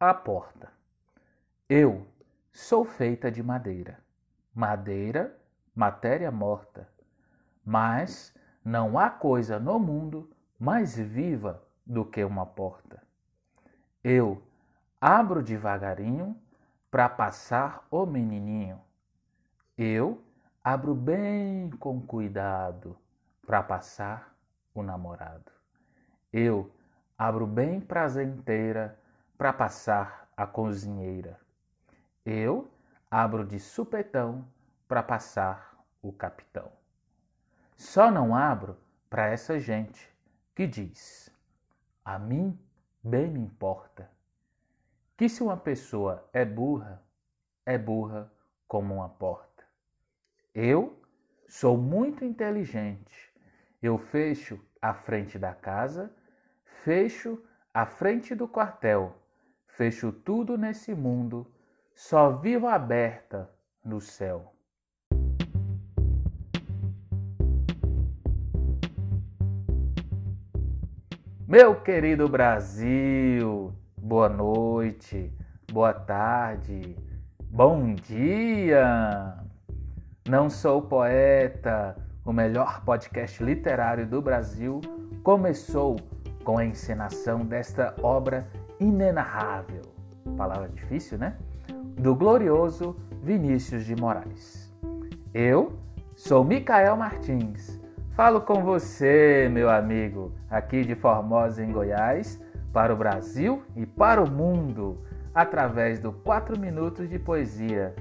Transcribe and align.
A 0.00 0.12
porta. 0.12 0.72
Eu 1.68 2.04
sou 2.52 2.84
feita 2.84 3.30
de 3.30 3.42
madeira. 3.44 4.00
Madeira, 4.52 5.38
matéria 5.72 6.32
morta. 6.32 6.88
Mas 7.64 8.34
não 8.64 8.98
há 8.98 9.08
coisa 9.08 9.60
no 9.60 9.78
mundo 9.78 10.28
mais 10.58 10.96
viva 10.96 11.62
do 11.86 12.04
que 12.04 12.24
uma 12.24 12.44
porta. 12.44 13.00
Eu 14.02 14.42
abro 15.00 15.42
devagarinho 15.42 16.36
para 16.90 17.08
passar 17.08 17.86
o 17.88 18.04
menininho. 18.04 18.80
Eu 19.78 20.20
abro 20.62 20.94
bem 20.94 21.70
com 21.70 22.00
cuidado 22.00 22.98
para 23.46 23.62
passar 23.62 24.34
o 24.74 24.82
namorado. 24.82 25.52
Eu 26.32 26.68
abro 27.16 27.46
bem 27.46 27.80
prazenteira 27.80 28.98
para 29.36 29.52
passar 29.52 30.28
a 30.36 30.46
cozinheira. 30.46 31.40
Eu 32.24 32.70
abro 33.10 33.44
de 33.44 33.58
supetão 33.58 34.46
para 34.88 35.02
passar 35.02 35.84
o 36.02 36.12
capitão. 36.12 36.70
Só 37.76 38.10
não 38.10 38.34
abro 38.34 38.76
para 39.10 39.26
essa 39.26 39.58
gente 39.58 40.12
que 40.54 40.66
diz: 40.66 41.30
a 42.04 42.18
mim 42.18 42.58
bem 43.02 43.30
me 43.30 43.40
importa 43.40 44.10
que 45.16 45.28
se 45.28 45.42
uma 45.42 45.56
pessoa 45.56 46.28
é 46.32 46.44
burra, 46.44 47.02
é 47.64 47.78
burra 47.78 48.32
como 48.66 48.94
uma 48.94 49.08
porta. 49.08 49.64
Eu 50.54 51.00
sou 51.46 51.76
muito 51.76 52.24
inteligente. 52.24 53.32
Eu 53.82 53.98
fecho 53.98 54.60
a 54.80 54.94
frente 54.94 55.38
da 55.38 55.54
casa, 55.54 56.14
fecho 56.82 57.42
a 57.72 57.84
frente 57.84 58.34
do 58.34 58.48
quartel, 58.48 59.14
fecho 59.76 60.12
tudo 60.12 60.56
nesse 60.56 60.94
mundo, 60.94 61.46
só 61.94 62.30
vivo 62.30 62.68
aberta 62.68 63.50
no 63.84 64.00
céu. 64.00 64.52
Meu 71.46 71.80
querido 71.82 72.28
Brasil, 72.28 73.72
boa 73.96 74.28
noite, 74.28 75.32
boa 75.72 75.92
tarde, 75.92 76.96
bom 77.40 77.94
dia! 77.94 79.36
Não 80.28 80.48
sou 80.48 80.82
poeta, 80.82 81.96
o 82.24 82.32
melhor 82.32 82.84
podcast 82.84 83.42
literário 83.42 84.06
do 84.06 84.22
Brasil 84.22 84.80
começou 85.22 85.96
com 86.44 86.58
a 86.58 86.64
encenação 86.64 87.44
desta 87.44 87.94
obra 88.02 88.48
inenarrável, 88.80 89.82
palavra 90.36 90.68
difícil, 90.68 91.18
né? 91.18 91.36
Do 91.98 92.14
glorioso 92.14 92.96
Vinícius 93.22 93.84
de 93.84 93.96
Moraes. 93.96 94.72
Eu 95.32 95.78
sou 96.14 96.44
Micael 96.44 96.96
Martins 96.96 97.84
Falo 98.14 98.40
com 98.40 98.62
você, 98.62 99.50
meu 99.50 99.68
amigo, 99.68 100.32
aqui 100.48 100.84
de 100.84 100.94
Formosa, 100.94 101.64
em 101.64 101.72
Goiás, 101.72 102.40
para 102.72 102.94
o 102.94 102.96
Brasil 102.96 103.64
e 103.74 103.84
para 103.84 104.22
o 104.22 104.30
mundo, 104.30 105.02
através 105.34 105.98
do 105.98 106.12
4 106.12 106.56
Minutos 106.56 107.10
de 107.10 107.18
Poesia. 107.18 107.92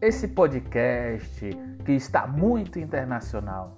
Esse 0.00 0.28
podcast 0.28 1.50
que 1.84 1.92
está 1.92 2.26
muito 2.26 2.78
internacional. 2.78 3.76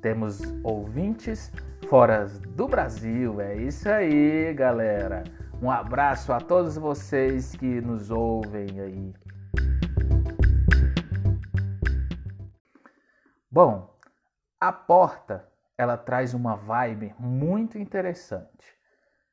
Temos 0.00 0.40
ouvintes 0.62 1.50
fora 1.88 2.26
do 2.54 2.68
Brasil, 2.68 3.40
é 3.40 3.56
isso 3.56 3.88
aí, 3.88 4.54
galera. 4.54 5.24
Um 5.62 5.70
abraço 5.70 6.32
a 6.32 6.40
todos 6.40 6.76
vocês 6.76 7.54
que 7.54 7.80
nos 7.80 8.10
ouvem 8.10 8.80
aí. 8.80 9.14
Bom, 13.48 13.96
a 14.58 14.72
porta, 14.72 15.48
ela 15.78 15.96
traz 15.96 16.34
uma 16.34 16.56
vibe 16.56 17.14
muito 17.16 17.78
interessante. 17.78 18.76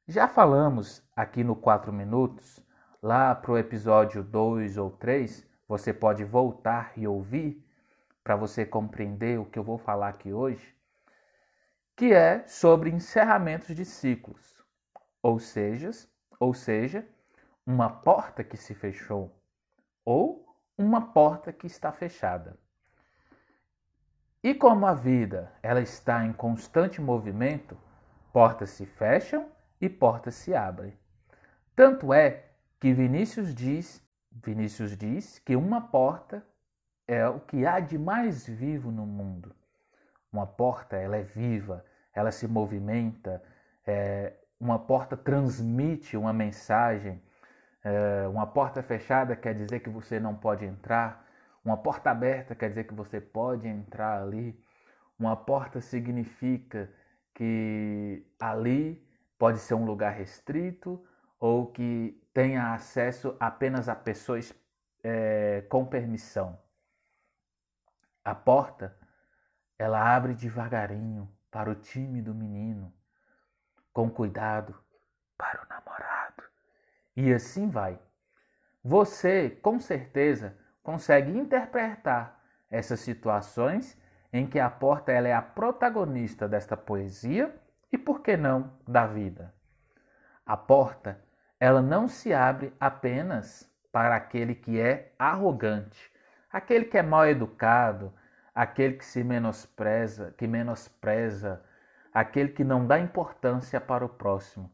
Já 0.07 0.27
falamos 0.27 1.03
aqui 1.15 1.43
no 1.43 1.55
4 1.55 1.91
minutos, 1.91 2.63
lá 3.01 3.33
para 3.33 3.53
o 3.53 3.57
episódio 3.57 4.21
2 4.21 4.77
ou 4.77 4.91
3, 4.91 5.47
você 5.67 5.91
pode 5.91 6.23
voltar 6.23 6.93
e 6.95 7.07
ouvir 7.07 7.65
para 8.23 8.35
você 8.35 8.63
compreender 8.67 9.39
o 9.39 9.45
que 9.45 9.57
eu 9.57 9.63
vou 9.63 9.79
falar 9.79 10.09
aqui 10.09 10.31
hoje, 10.31 10.75
que 11.97 12.13
é 12.13 12.45
sobre 12.45 12.91
encerramentos 12.91 13.75
de 13.75 13.83
ciclos, 13.83 14.63
ou 15.23 15.39
seja, 15.39 15.89
ou 16.39 16.53
seja, 16.53 17.05
uma 17.65 17.89
porta 17.89 18.43
que 18.43 18.57
se 18.57 18.73
fechou 18.73 19.35
ou 20.05 20.45
uma 20.77 21.13
porta 21.13 21.51
que 21.51 21.67
está 21.67 21.91
fechada. 21.91 22.57
E 24.41 24.55
como 24.55 24.85
a 24.85 24.93
vida 24.93 25.51
ela 25.61 25.81
está 25.81 26.25
em 26.25 26.31
constante 26.31 27.01
movimento, 27.01 27.77
portas 28.31 28.69
se 28.69 28.85
fecham 28.85 29.51
e 29.81 29.89
portas 29.89 30.35
se 30.35 30.55
abrem. 30.55 30.97
Tanto 31.75 32.13
é 32.13 32.45
que 32.79 32.93
Vinícius 32.93 33.53
diz, 33.53 34.01
Vinícius 34.31 34.95
diz 34.95 35.39
que 35.39 35.55
uma 35.55 35.81
porta 35.81 36.45
é 37.05 37.27
o 37.27 37.39
que 37.39 37.65
há 37.65 37.79
de 37.79 37.97
mais 37.97 38.47
vivo 38.47 38.91
no 38.91 39.05
mundo. 39.05 39.53
Uma 40.31 40.47
porta 40.47 40.95
ela 40.95 41.17
é 41.17 41.23
viva, 41.23 41.83
ela 42.13 42.31
se 42.31 42.47
movimenta, 42.47 43.43
é, 43.85 44.33
uma 44.59 44.77
porta 44.77 45.15
transmite 45.15 46.17
uma 46.17 46.33
mensagem. 46.33 47.21
É, 47.83 48.27
uma 48.27 48.45
porta 48.45 48.83
fechada 48.83 49.35
quer 49.35 49.55
dizer 49.55 49.79
que 49.79 49.89
você 49.89 50.19
não 50.19 50.35
pode 50.35 50.65
entrar. 50.65 51.25
Uma 51.63 51.77
porta 51.77 52.11
aberta 52.11 52.55
quer 52.55 52.69
dizer 52.69 52.85
que 52.85 52.93
você 52.93 53.21
pode 53.21 53.67
entrar 53.67 54.21
ali. 54.21 54.59
Uma 55.17 55.35
porta 55.35 55.79
significa 55.81 56.89
que 57.33 58.25
ali 58.39 59.05
pode 59.37 59.59
ser 59.59 59.73
um 59.75 59.85
lugar 59.85 60.11
restrito 60.11 61.01
ou 61.39 61.67
que 61.71 62.21
tenha 62.33 62.73
acesso 62.73 63.35
apenas 63.39 63.87
a 63.87 63.95
pessoas 63.95 64.53
é, 65.03 65.61
com 65.69 65.85
permissão. 65.85 66.59
A 68.23 68.35
porta 68.35 68.97
ela 69.77 70.13
abre 70.13 70.33
devagarinho 70.33 71.29
para 71.49 71.71
o 71.71 71.75
time 71.75 72.21
do 72.21 72.35
menino, 72.35 72.93
com 73.99 74.09
cuidado 74.09 74.73
para 75.37 75.61
o 75.61 75.67
namorado. 75.67 76.43
E 77.17 77.33
assim 77.33 77.69
vai. 77.69 77.99
Você, 78.81 79.49
com 79.61 79.77
certeza, 79.77 80.57
consegue 80.81 81.37
interpretar 81.37 82.41
essas 82.71 83.01
situações 83.01 84.01
em 84.31 84.47
que 84.47 84.57
a 84.57 84.69
porta 84.69 85.11
ela 85.11 85.27
é 85.27 85.33
a 85.33 85.41
protagonista 85.41 86.47
desta 86.47 86.77
poesia 86.77 87.53
e, 87.91 87.97
por 87.97 88.21
que 88.21 88.37
não, 88.37 88.71
da 88.87 89.05
vida. 89.05 89.53
A 90.45 90.55
porta 90.55 91.21
ela 91.59 91.81
não 91.81 92.07
se 92.07 92.33
abre 92.33 92.73
apenas 92.79 93.69
para 93.91 94.15
aquele 94.15 94.55
que 94.55 94.79
é 94.79 95.13
arrogante, 95.19 96.09
aquele 96.49 96.85
que 96.85 96.97
é 96.97 97.01
mal 97.01 97.27
educado, 97.27 98.13
aquele 98.55 98.93
que 98.93 99.05
se 99.05 99.25
menospreza, 99.25 100.33
que 100.37 100.47
menospreza, 100.47 101.61
aquele 102.13 102.49
que 102.49 102.63
não 102.63 102.85
dá 102.85 102.99
importância 102.99 103.79
para 103.79 104.05
o 104.05 104.09
próximo, 104.09 104.71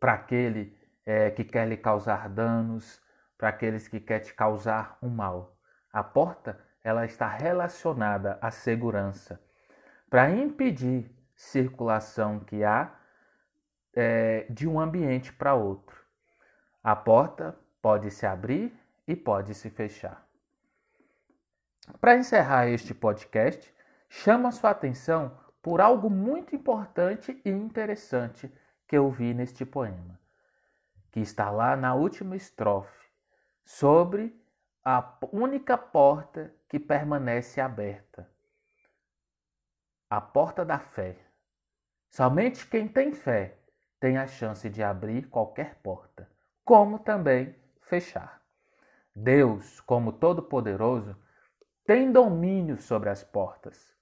para 0.00 0.14
aquele 0.14 0.76
é, 1.04 1.30
que 1.30 1.44
quer 1.44 1.68
lhe 1.68 1.76
causar 1.76 2.28
danos, 2.28 3.02
para 3.36 3.48
aqueles 3.48 3.88
que 3.88 4.00
querem 4.00 4.24
te 4.24 4.34
causar 4.34 4.98
um 5.02 5.08
mal. 5.08 5.56
A 5.92 6.02
porta 6.02 6.58
ela 6.82 7.04
está 7.04 7.28
relacionada 7.28 8.38
à 8.40 8.50
segurança 8.50 9.40
para 10.10 10.30
impedir 10.30 11.10
circulação 11.34 12.40
que 12.40 12.62
há 12.62 12.94
é, 13.94 14.46
de 14.50 14.68
um 14.68 14.78
ambiente 14.78 15.32
para 15.32 15.54
outro. 15.54 16.04
A 16.82 16.94
porta 16.94 17.56
pode 17.80 18.10
se 18.10 18.26
abrir 18.26 18.72
e 19.06 19.16
pode 19.16 19.54
se 19.54 19.70
fechar. 19.70 20.24
Para 22.00 22.16
encerrar 22.16 22.68
este 22.68 22.94
podcast, 22.94 23.74
chamo 24.08 24.46
a 24.46 24.52
sua 24.52 24.70
atenção 24.70 25.36
por 25.64 25.80
algo 25.80 26.10
muito 26.10 26.54
importante 26.54 27.40
e 27.42 27.48
interessante 27.48 28.52
que 28.86 28.98
eu 28.98 29.10
vi 29.10 29.32
neste 29.32 29.64
poema, 29.64 30.20
que 31.10 31.20
está 31.20 31.50
lá 31.50 31.74
na 31.74 31.94
última 31.94 32.36
estrofe 32.36 33.08
sobre 33.64 34.38
a 34.84 35.16
única 35.32 35.78
porta 35.78 36.54
que 36.68 36.78
permanece 36.78 37.62
aberta 37.62 38.30
a 40.10 40.20
porta 40.20 40.66
da 40.66 40.78
fé. 40.78 41.16
Somente 42.10 42.66
quem 42.66 42.86
tem 42.86 43.14
fé 43.14 43.56
tem 43.98 44.18
a 44.18 44.26
chance 44.26 44.68
de 44.68 44.82
abrir 44.82 45.30
qualquer 45.30 45.76
porta, 45.76 46.30
como 46.62 46.98
também 46.98 47.56
fechar. 47.80 48.42
Deus, 49.16 49.80
como 49.80 50.12
Todo-Poderoso, 50.12 51.16
tem 51.86 52.12
domínio 52.12 52.76
sobre 52.76 53.08
as 53.08 53.24
portas. 53.24 53.93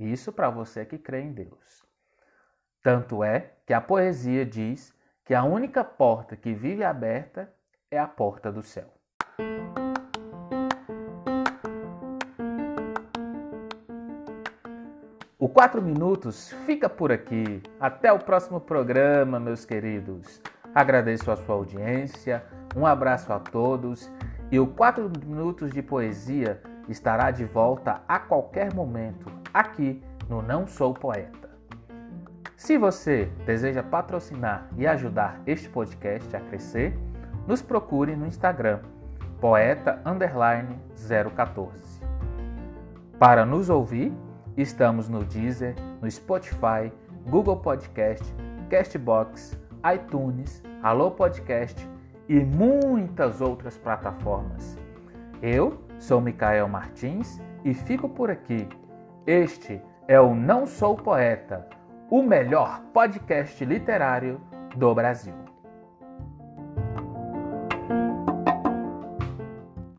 Isso 0.00 0.32
para 0.32 0.48
você 0.48 0.86
que 0.86 0.96
crê 0.96 1.20
em 1.20 1.30
Deus. 1.30 1.84
Tanto 2.82 3.22
é 3.22 3.52
que 3.66 3.74
a 3.74 3.82
poesia 3.82 4.46
diz 4.46 4.94
que 5.26 5.34
a 5.34 5.44
única 5.44 5.84
porta 5.84 6.34
que 6.34 6.54
vive 6.54 6.82
aberta 6.82 7.52
é 7.90 7.98
a 7.98 8.08
porta 8.08 8.50
do 8.50 8.62
céu. 8.62 8.88
O 15.38 15.50
4 15.50 15.82
Minutos 15.82 16.50
fica 16.64 16.88
por 16.88 17.12
aqui. 17.12 17.62
Até 17.78 18.10
o 18.10 18.18
próximo 18.18 18.58
programa, 18.58 19.38
meus 19.38 19.66
queridos. 19.66 20.40
Agradeço 20.74 21.30
a 21.30 21.36
sua 21.36 21.56
audiência, 21.56 22.42
um 22.74 22.86
abraço 22.86 23.30
a 23.34 23.38
todos 23.38 24.10
e 24.50 24.58
o 24.58 24.66
4 24.66 25.12
Minutos 25.26 25.70
de 25.72 25.82
Poesia 25.82 26.62
estará 26.88 27.30
de 27.30 27.44
volta 27.44 28.02
a 28.08 28.18
qualquer 28.18 28.72
momento 28.72 29.39
aqui 29.52 30.02
no 30.28 30.42
Não 30.42 30.66
Sou 30.66 30.94
Poeta. 30.94 31.50
Se 32.56 32.76
você 32.78 33.30
deseja 33.46 33.82
patrocinar 33.82 34.68
e 34.76 34.86
ajudar 34.86 35.40
este 35.46 35.68
podcast 35.68 36.36
a 36.36 36.40
crescer, 36.40 36.96
nos 37.46 37.62
procure 37.62 38.14
no 38.14 38.26
Instagram 38.26 38.80
poeta 39.40 40.00
014. 40.04 42.00
Para 43.18 43.44
nos 43.44 43.70
ouvir, 43.70 44.12
Estamos 44.56 45.08
no 45.08 45.24
Deezer, 45.24 45.74
no 46.02 46.10
Spotify, 46.10 46.92
Google 47.30 47.56
Podcast, 47.56 48.24
Castbox, 48.68 49.58
iTunes, 49.94 50.62
Alô 50.82 51.10
Podcast 51.12 51.88
e 52.28 52.40
muitas 52.40 53.40
outras 53.40 53.78
plataformas. 53.78 54.76
Eu 55.40 55.82
sou 55.98 56.20
Micael 56.20 56.68
Martins 56.68 57.40
e 57.64 57.72
fico 57.72 58.08
por 58.08 58.30
aqui. 58.30 58.68
Este 59.26 59.82
é 60.08 60.18
o 60.18 60.34
Não 60.34 60.66
Sou 60.66 60.96
Poeta, 60.96 61.68
o 62.10 62.22
melhor 62.22 62.80
podcast 62.92 63.62
literário 63.64 64.40
do 64.74 64.94
Brasil. 64.94 65.49